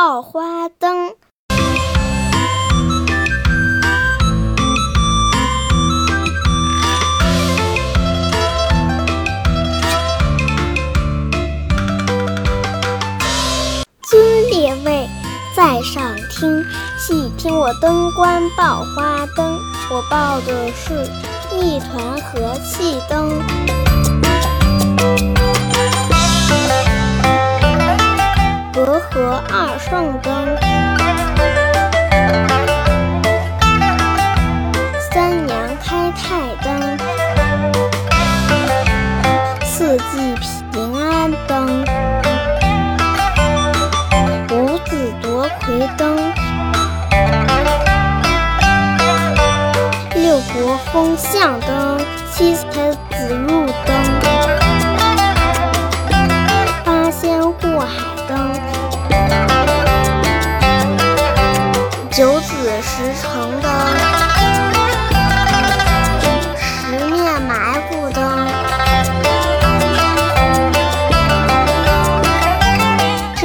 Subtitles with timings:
[0.00, 1.12] 爆花灯。
[14.02, 15.08] 尊列位，
[15.56, 16.64] 在上听，
[16.96, 19.58] 细听我灯官爆花灯。
[19.90, 21.10] 我爆的是
[21.50, 23.87] 一团和气灯。
[29.50, 30.56] 二圣灯，
[35.10, 36.66] 三娘开泰灯，
[39.64, 40.34] 四季
[40.70, 41.82] 平安灯，
[44.52, 46.16] 五子夺魁灯，
[50.14, 51.98] 六国封相灯，
[52.34, 53.66] 七才子入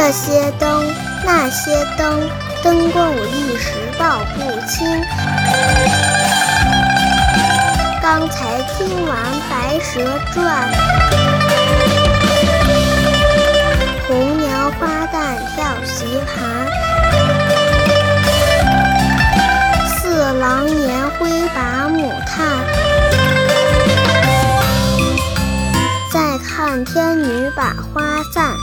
[0.00, 2.30] 这些灯，那些灯，
[2.62, 4.86] 灯光我一时道不清。
[8.00, 9.18] 刚才听完
[9.50, 10.00] 《白蛇
[10.32, 10.70] 传》，
[14.06, 16.36] 红娘花旦跳棋盘。
[19.96, 22.36] 四郎年挥把母炭，
[26.12, 28.54] 再看天女把花散，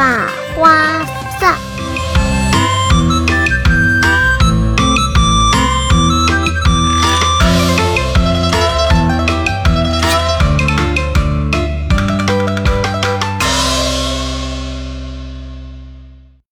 [0.00, 1.19] 把花。